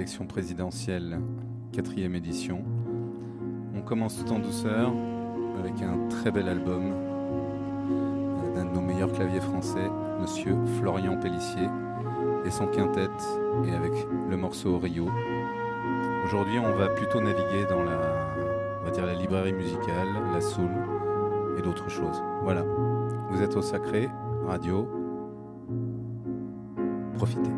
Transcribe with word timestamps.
sélections 0.00 0.26
présidentielles, 0.26 1.20
quatrième 1.72 2.14
édition. 2.14 2.64
On 3.74 3.82
commence 3.82 4.16
tout 4.16 4.32
en 4.32 4.38
douceur 4.38 4.90
avec 5.58 5.82
un 5.82 6.08
très 6.08 6.30
bel 6.30 6.48
album 6.48 6.94
d'un 8.54 8.64
de 8.64 8.70
nos 8.70 8.80
meilleurs 8.80 9.12
claviers 9.12 9.42
français, 9.42 9.90
Monsieur 10.22 10.56
Florian 10.78 11.18
Pellissier, 11.18 11.68
et 12.46 12.50
son 12.50 12.66
quintet, 12.68 13.10
et 13.66 13.74
avec 13.74 13.92
le 14.30 14.38
morceau 14.38 14.78
Rio. 14.78 15.10
Aujourd'hui, 16.24 16.58
on 16.58 16.74
va 16.78 16.88
plutôt 16.88 17.20
naviguer 17.20 17.66
dans 17.68 17.82
la, 17.82 18.00
on 18.80 18.84
va 18.86 18.90
dire 18.92 19.04
la 19.04 19.12
librairie 19.12 19.52
musicale, 19.52 20.08
la 20.32 20.40
soul 20.40 20.70
et 21.58 21.60
d'autres 21.60 21.90
choses. 21.90 22.22
Voilà. 22.42 22.64
Vous 23.28 23.42
êtes 23.42 23.54
au 23.54 23.60
Sacré, 23.60 24.08
radio. 24.46 24.88
Profitez. 27.18 27.52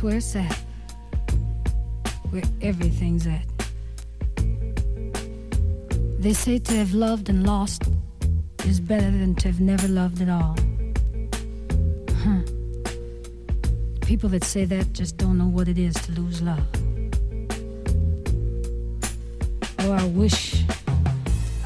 That's 0.00 0.08
where 0.08 0.16
it's 0.16 0.34
at, 0.34 0.58
where 2.30 2.42
everything's 2.62 3.26
at. 3.26 3.44
They 6.18 6.32
say 6.32 6.58
to 6.58 6.72
have 6.76 6.94
loved 6.94 7.28
and 7.28 7.46
lost 7.46 7.82
is 8.64 8.80
better 8.80 9.10
than 9.10 9.34
to 9.34 9.48
have 9.48 9.60
never 9.60 9.86
loved 9.88 10.22
at 10.22 10.30
all. 10.30 10.56
Huh. 12.24 12.40
People 14.00 14.30
that 14.30 14.42
say 14.42 14.64
that 14.64 14.90
just 14.94 15.18
don't 15.18 15.36
know 15.36 15.48
what 15.48 15.68
it 15.68 15.76
is 15.76 15.92
to 15.96 16.12
lose 16.12 16.40
love. 16.40 16.66
Oh, 19.80 19.92
I 19.92 20.06
wish, 20.06 20.64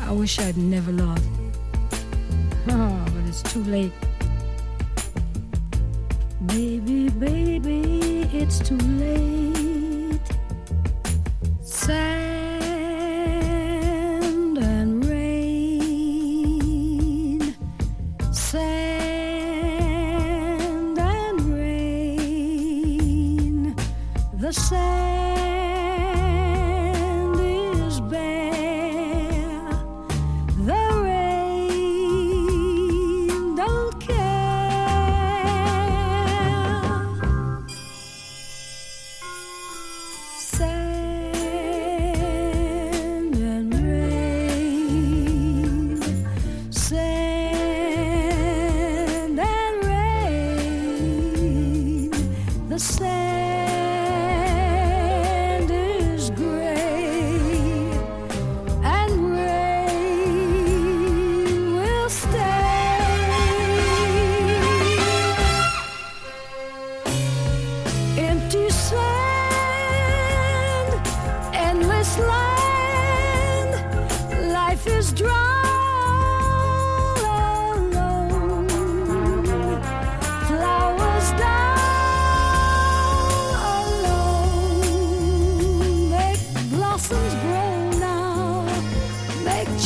I 0.00 0.10
wish 0.10 0.40
I'd 0.40 0.56
never 0.56 0.90
loved. 0.90 1.24
Oh, 2.66 3.04
but 3.14 3.28
it's 3.28 3.42
too 3.42 3.62
late. 3.62 3.92
Baby, 6.46 7.08
baby, 7.08 8.28
it's 8.32 8.58
too 8.58 8.76
late. 8.76 10.20
Sad 11.62 12.23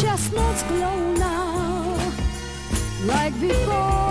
chestnuts 0.00 0.62
glow 0.62 1.12
now, 1.14 1.96
like 3.04 3.38
before. 3.40 4.07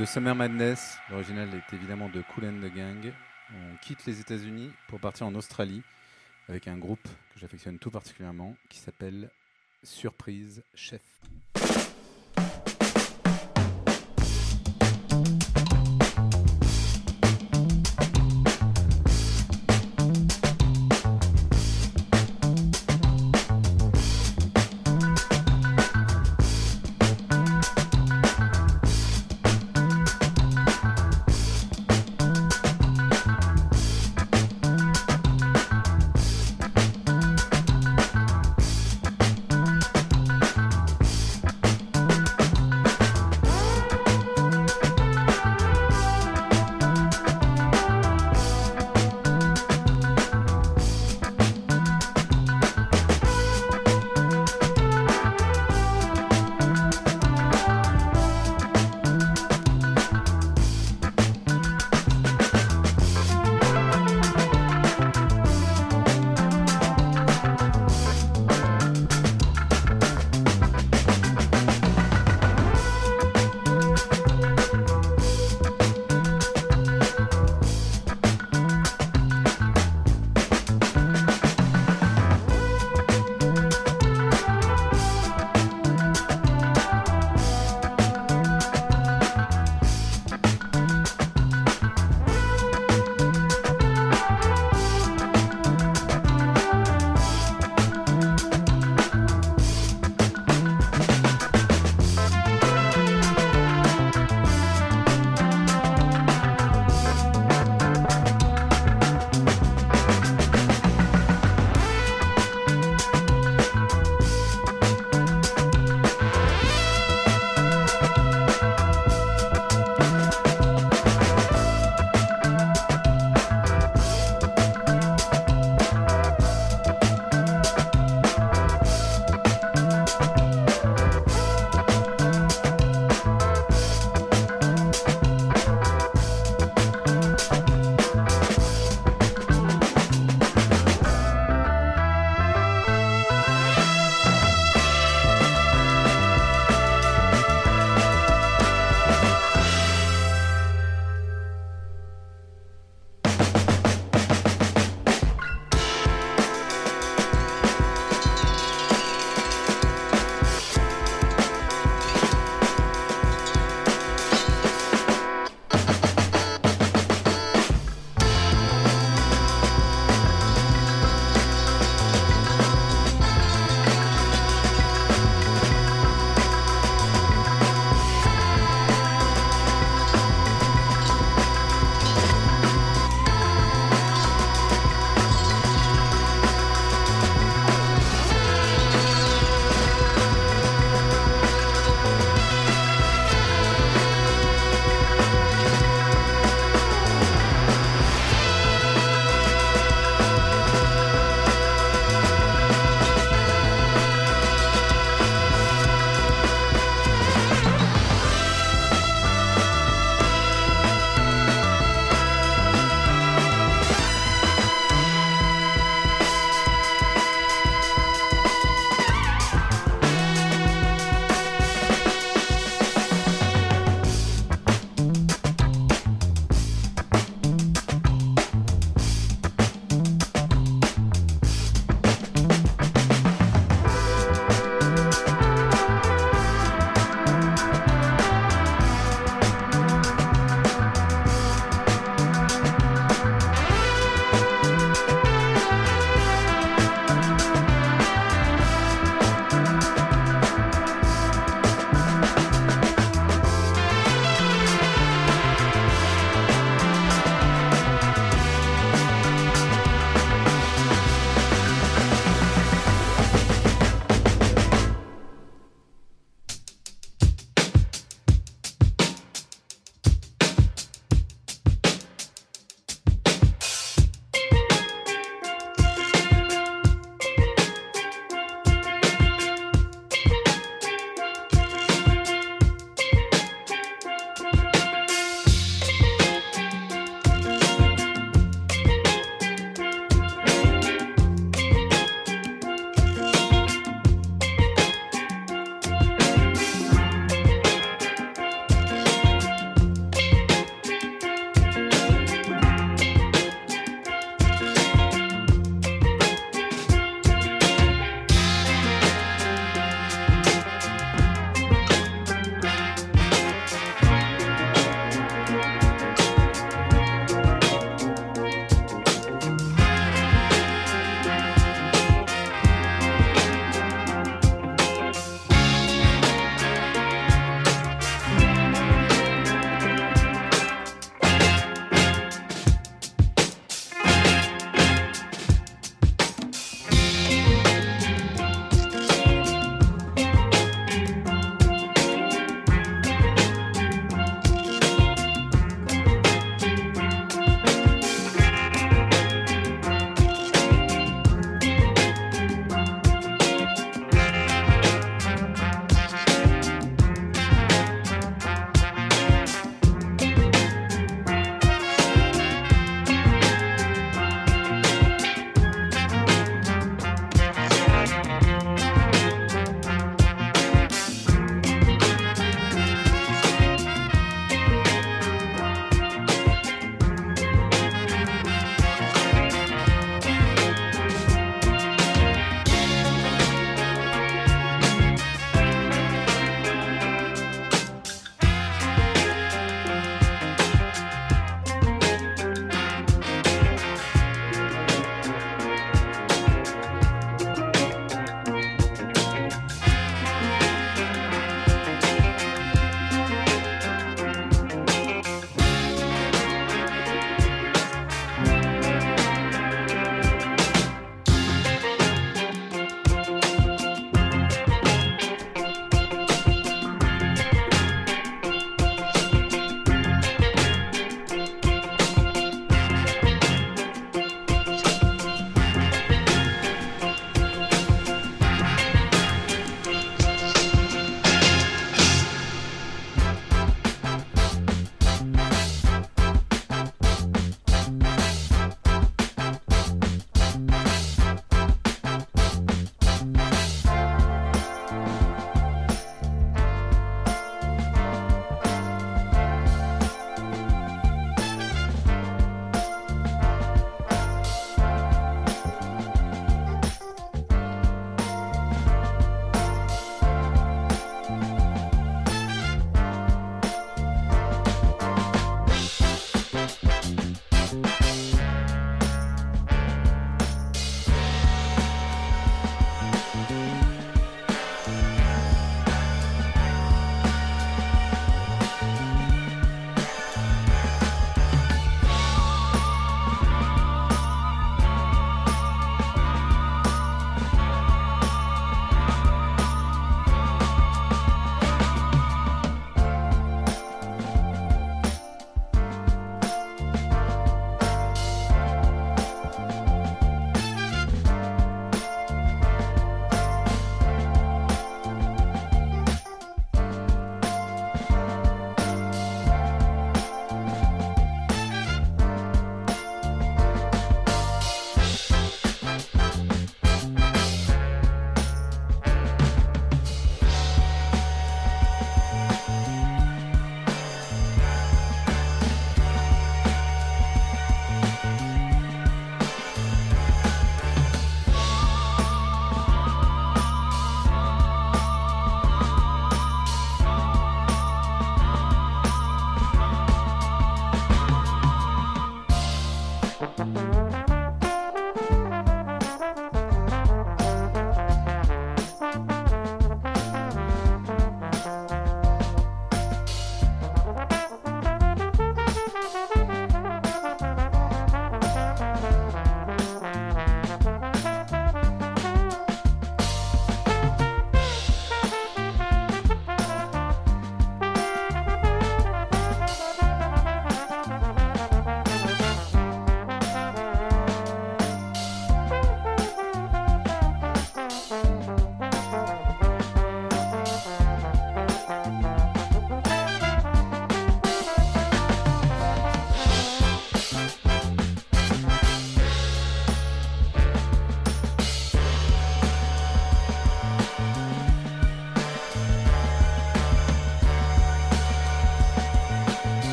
De 0.00 0.06
Summer 0.06 0.34
Madness, 0.34 0.96
l'original 1.10 1.50
est 1.52 1.74
évidemment 1.74 2.08
de 2.08 2.22
Cool 2.22 2.46
and 2.46 2.66
the 2.66 2.74
Gang. 2.74 3.12
On 3.52 3.76
quitte 3.82 4.06
les 4.06 4.18
États-Unis 4.18 4.70
pour 4.88 4.98
partir 4.98 5.26
en 5.26 5.34
Australie 5.34 5.82
avec 6.48 6.68
un 6.68 6.78
groupe 6.78 7.06
que 7.34 7.38
j'affectionne 7.38 7.78
tout 7.78 7.90
particulièrement 7.90 8.56
qui 8.70 8.78
s'appelle 8.78 9.28
Surprise 9.84 10.62
Chef. 10.74 11.02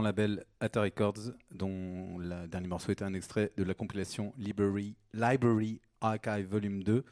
Label 0.00 0.44
Atta 0.60 0.82
Records, 0.82 1.32
dont 1.52 2.18
le 2.18 2.46
dernier 2.46 2.68
morceau 2.68 2.92
était 2.92 3.04
un 3.04 3.14
extrait 3.14 3.52
de 3.56 3.64
la 3.64 3.74
compilation 3.74 4.32
Library, 4.38 4.96
Library 5.14 5.80
Archive 6.00 6.46
Volume 6.46 6.82
2. 6.82 7.04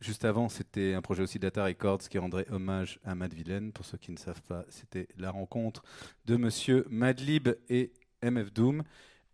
Juste 0.00 0.24
avant, 0.24 0.48
c'était 0.48 0.94
un 0.94 1.02
projet 1.02 1.22
aussi 1.22 1.38
d'Atta 1.38 1.64
Records 1.64 2.08
qui 2.08 2.16
rendrait 2.18 2.46
hommage 2.50 2.98
à 3.04 3.14
Mad 3.14 3.34
Villain. 3.34 3.70
Pour 3.70 3.84
ceux 3.84 3.98
qui 3.98 4.12
ne 4.12 4.16
savent 4.16 4.42
pas, 4.42 4.64
c'était 4.68 5.08
la 5.18 5.30
rencontre 5.30 5.82
de 6.24 6.36
monsieur 6.36 6.86
Madlib 6.88 7.50
et 7.68 7.92
MF 8.22 8.52
Doom. 8.52 8.82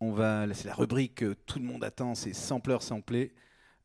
On 0.01 0.13
va, 0.13 0.53
c'est 0.55 0.67
la 0.67 0.75
rubrique 0.75 1.17
que 1.17 1.35
tout 1.47 1.61
le 1.61 1.65
monde 1.65 1.85
attend, 1.85 2.15
c'est 2.17 2.33
Sampler 2.33 2.79
Samplé. 2.81 3.33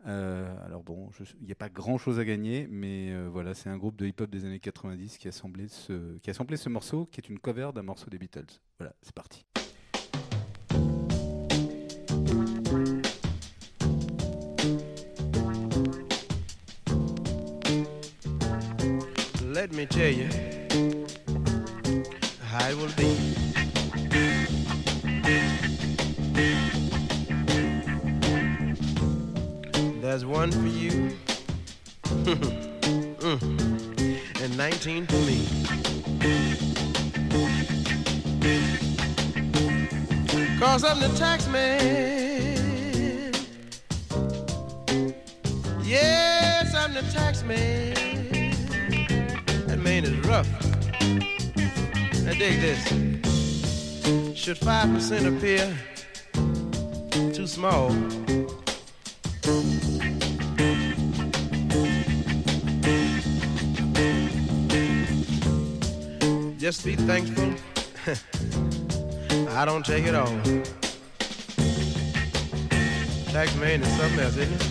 Euh, 0.07 0.53
alors 0.65 0.83
bon, 0.83 1.09
il 1.39 1.45
n'y 1.45 1.51
a 1.51 1.55
pas 1.55 1.69
grand 1.69 1.97
chose 1.97 2.19
à 2.19 2.25
gagner, 2.25 2.67
mais 2.69 3.11
euh, 3.11 3.29
voilà, 3.31 3.53
c'est 3.53 3.69
un 3.69 3.77
groupe 3.77 3.95
de 3.95 4.07
hip-hop 4.07 4.29
des 4.29 4.45
années 4.45 4.59
90 4.59 5.17
qui 5.17 5.27
a, 5.27 5.31
samplé 5.31 5.67
ce, 5.67 6.17
qui 6.19 6.29
a 6.29 6.33
ce 6.33 6.69
morceau, 6.69 7.05
qui 7.05 7.19
est 7.19 7.29
une 7.29 7.39
cover 7.39 7.69
d'un 7.73 7.83
morceau 7.83 8.09
des 8.09 8.17
Beatles. 8.17 8.45
Voilà, 8.79 8.93
c'est 9.01 9.13
parti. 9.13 9.45
Let 19.53 19.73
me 19.73 19.85
tell 19.85 20.11
you 20.11 20.27
it 22.71 22.77
will 22.77 22.87
be. 22.95 23.41
There's 30.11 30.25
one 30.25 30.51
for 30.51 30.67
you, 30.67 31.15
and 34.41 34.57
19 34.57 35.07
for 35.07 35.15
me. 35.19 35.47
Cause 40.59 40.83
I'm 40.83 40.99
the 40.99 41.07
tax 41.17 41.47
man. 41.47 43.31
Yes, 45.81 46.75
I'm 46.75 46.93
the 46.93 47.03
tax 47.13 47.43
man. 47.45 47.93
That 49.67 49.79
man 49.79 50.03
is 50.03 50.11
rough. 50.27 50.49
Now 52.25 52.33
dig 52.33 52.59
this. 52.59 52.83
Should 54.37 54.57
5% 54.57 55.37
appear 55.37 55.73
too 57.33 57.47
small? 57.47 57.95
Just 66.71 66.85
be 66.85 66.95
thankful. 66.95 67.53
I 69.49 69.65
don't 69.65 69.85
take 69.85 70.05
it 70.05 70.15
all. 70.15 70.33
Tax 73.33 73.53
man 73.57 73.81
is 73.81 73.89
something 73.97 74.19
else, 74.21 74.37
isn't 74.37 74.53
it? 74.53 74.61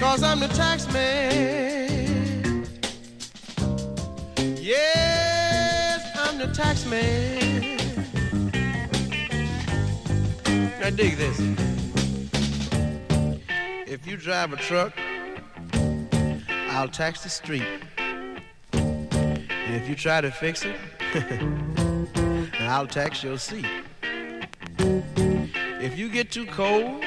Cause 0.00 0.22
I'm 0.22 0.40
the 0.40 0.48
tax 0.48 0.86
man. 0.92 2.66
Yes, 4.60 6.10
I'm 6.14 6.36
the 6.36 6.48
tax 6.48 6.84
man. 6.84 7.78
Now 10.78 10.90
dig 10.90 11.16
this. 11.16 11.40
If 13.88 14.06
you 14.06 14.18
drive 14.18 14.52
a 14.52 14.56
truck, 14.56 14.92
I'll 16.68 16.88
tax 16.88 17.22
the 17.22 17.30
street. 17.30 17.64
If 19.84 19.90
you 19.90 19.96
try 19.96 20.22
to 20.22 20.30
fix 20.30 20.64
it, 20.64 20.76
I'll 22.60 22.86
tax 22.86 23.22
your 23.22 23.36
seat. 23.36 23.66
If 24.78 25.98
you 25.98 26.08
get 26.08 26.30
too 26.30 26.46
cold, 26.46 27.04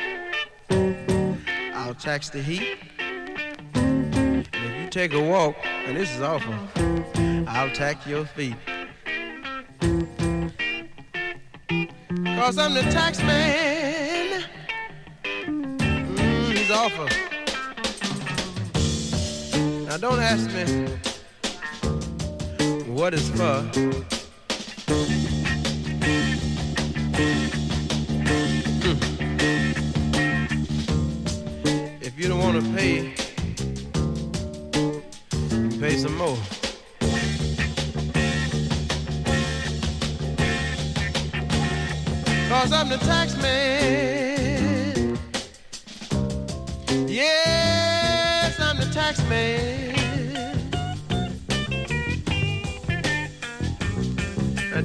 I'll 0.69 1.95
tax 1.95 2.29
the 2.29 2.39
heat. 2.39 2.77
And 3.73 4.47
if 4.53 4.83
you 4.83 4.89
take 4.91 5.13
a 5.13 5.19
walk, 5.19 5.55
and 5.65 5.97
this 5.97 6.15
is 6.15 6.21
awful, 6.21 6.53
I'll 7.47 7.71
tax 7.71 8.05
your 8.05 8.25
feet. 8.25 8.53
Cause 12.37 12.59
I'm 12.59 12.75
the 12.75 12.87
tax 12.91 13.17
man. 13.23 14.43
Mm, 15.23 16.51
he's 16.51 16.69
awful. 16.69 17.07
Now 19.87 19.97
don't 19.97 20.19
ask 20.19 20.45
me 20.51 21.06
what 22.97 23.13
it's 23.13 23.29
for. 23.29 23.61
Hmm. 28.81 28.97
If 32.01 32.17
you 32.17 32.27
don't 32.27 32.39
want 32.39 32.55
to 32.59 32.73
pay, 32.73 33.13
pay 35.79 35.97
some 35.97 36.17
more. 36.17 36.37
Cause 42.49 42.71
I'm 42.73 42.89
the 42.89 42.97
tax 42.97 43.37
man. 43.39 44.16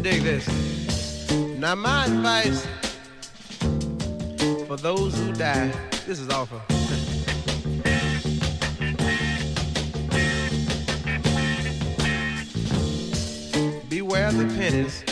Dig 0.02 0.22
this. 0.22 0.46
Now 1.58 1.76
my 1.76 2.06
advice 2.06 2.66
for 4.66 4.76
those 4.76 5.16
who 5.16 5.32
die, 5.32 5.70
this 6.06 6.18
is 6.18 6.28
awful. 6.28 6.60
Beware 13.88 14.32
the 14.32 14.46
pennies 14.56 15.04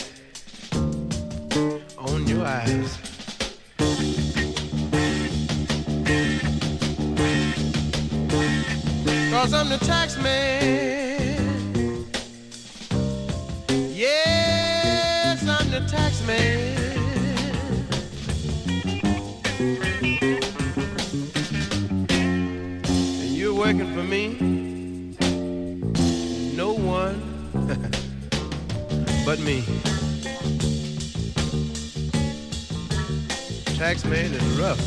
on 1.96 2.26
your 2.26 2.44
eyes. 2.44 2.98
Cause 9.30 9.54
I'm 9.54 9.68
the 9.68 9.78
tax 9.86 10.16
man. 10.16 10.89
Me. 24.10 24.28
No 26.56 26.72
one 26.72 27.22
but 29.24 29.38
me. 29.38 29.62
Tax 33.78 34.04
man 34.04 34.32
is 34.32 34.42
rough. 34.58 34.80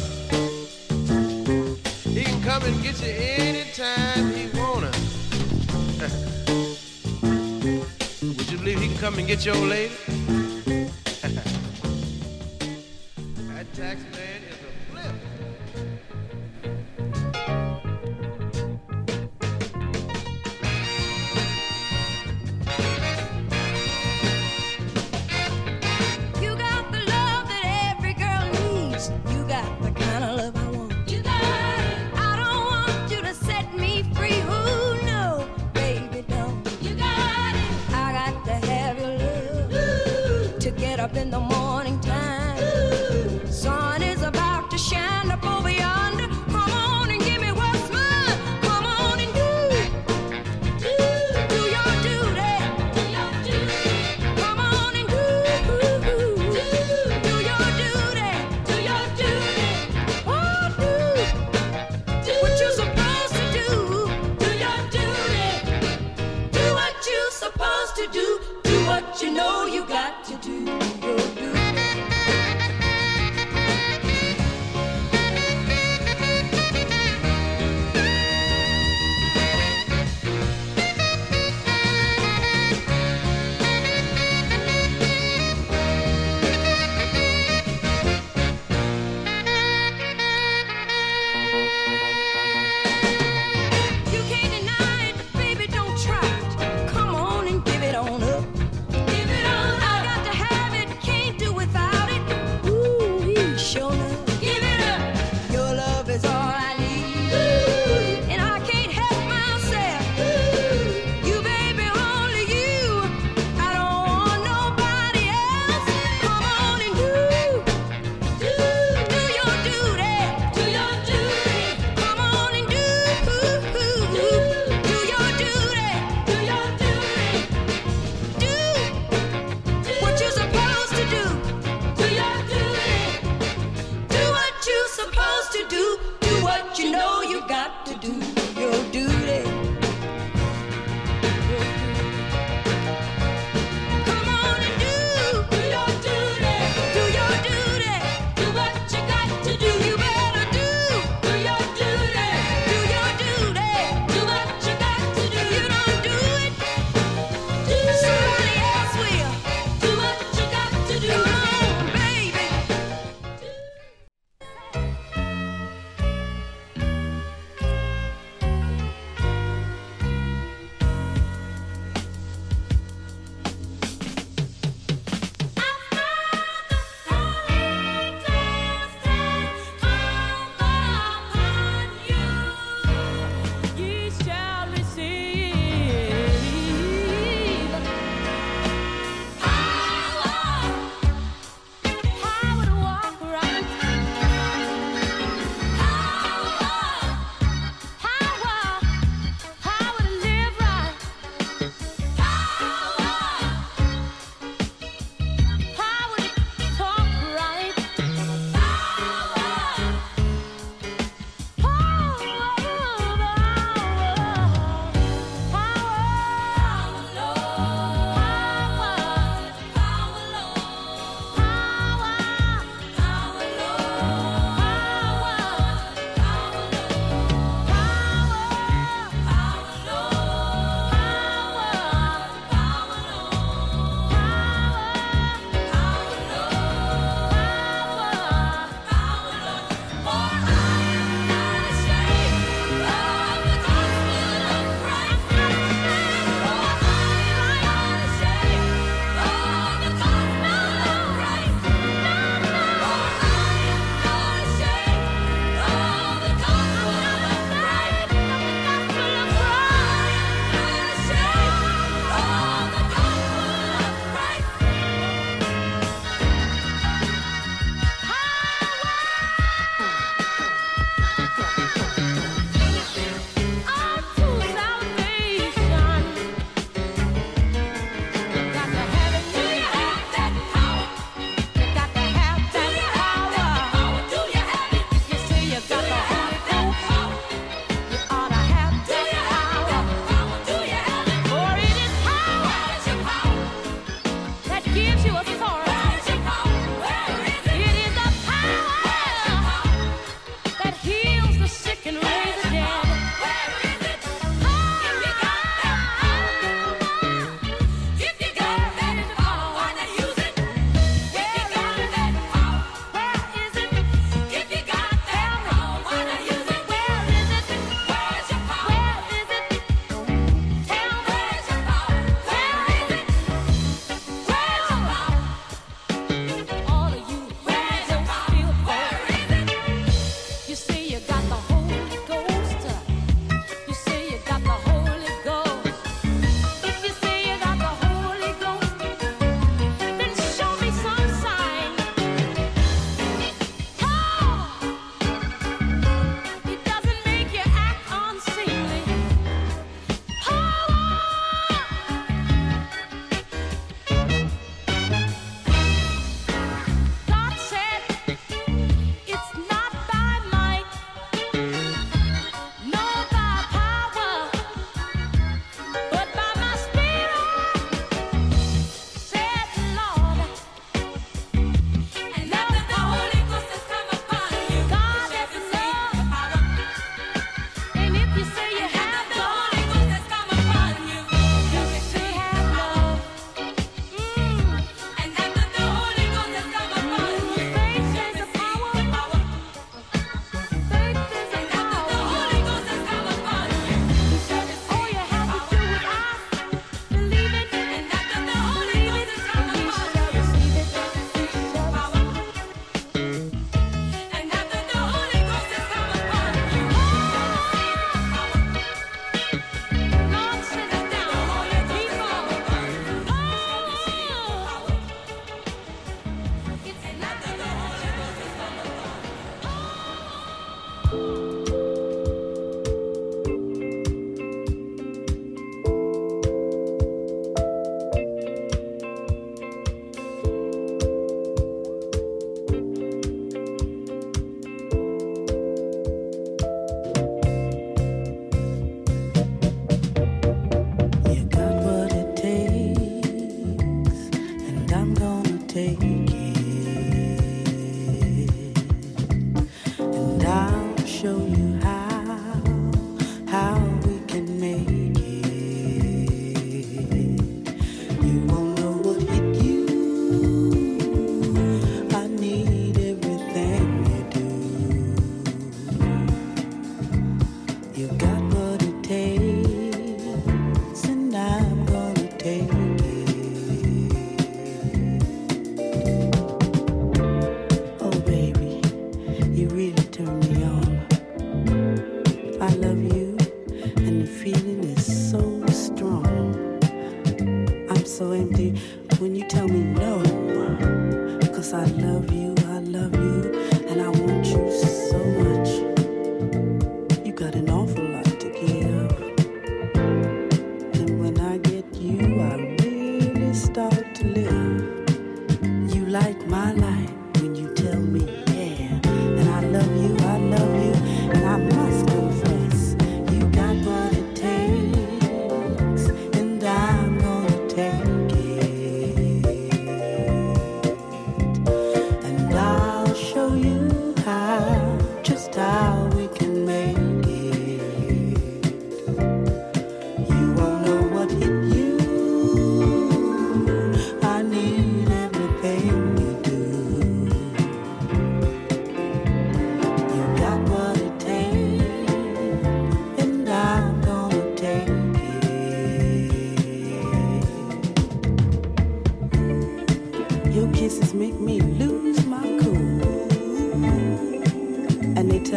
He 2.03 2.25
can 2.25 2.43
come 2.43 2.63
and 2.63 2.83
get 2.83 3.01
you 3.01 3.13
anytime 3.13 4.33
he 4.33 4.49
wanna. 4.59 4.91
Would 8.38 8.51
you 8.51 8.57
believe 8.57 8.81
he 8.81 8.89
can 8.89 8.97
come 8.97 9.17
and 9.19 9.25
get 9.25 9.45
your 9.45 9.55
lady? 9.55 10.12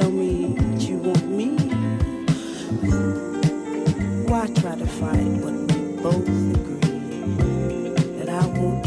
tell 0.00 0.10
me 0.10 0.54
that 0.58 0.82
you 0.82 0.96
want 0.98 1.26
me? 1.26 1.56
Why 4.28 4.46
try 4.60 4.74
to 4.76 4.86
fight 4.86 5.32
when 5.42 5.66
we 5.68 6.02
both 6.02 6.28
agree 6.28 7.94
that 8.18 8.28
I 8.28 8.46
won't? 8.58 8.85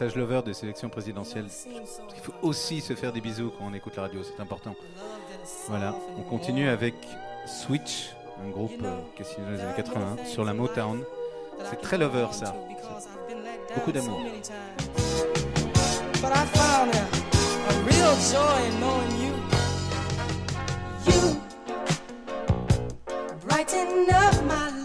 message 0.00 0.16
lover 0.16 0.40
des 0.42 0.54
sélections 0.54 0.88
présidentielles. 0.88 1.48
Il 1.66 2.22
faut 2.22 2.32
aussi 2.40 2.80
se 2.80 2.94
faire 2.94 3.12
des 3.12 3.20
bisous 3.20 3.52
quand 3.58 3.66
on 3.66 3.74
écoute 3.74 3.96
la 3.96 4.04
radio, 4.04 4.22
c'est 4.22 4.40
important. 4.40 4.74
Voilà, 5.68 5.94
on 6.16 6.22
continue 6.22 6.68
avec 6.68 6.94
Switch, 7.46 8.14
un 8.42 8.48
groupe 8.48 8.80
euh, 8.82 8.96
qui 9.14 9.22
est 9.22 9.24
signé 9.26 9.44
dans 9.46 9.52
les 9.52 9.60
années 9.60 9.74
80 9.76 10.24
sur 10.24 10.44
la 10.44 10.54
Motown. 10.54 11.02
C'est 11.68 11.82
très 11.82 11.98
lover 11.98 12.28
ça. 12.32 12.54
Beaucoup 13.74 13.92
d'amour. 13.92 14.22
But 16.22 16.32
I 16.32 16.46
found 16.46 16.94
a, 16.94 17.04
a 17.68 17.74
real 17.84 18.16
joy 18.32 18.68
in 18.68 18.80
knowing 18.80 19.20
you. 19.20 19.34
Brighten 23.46 24.08
up 24.10 24.44
my 24.44 24.70
life. 24.70 24.79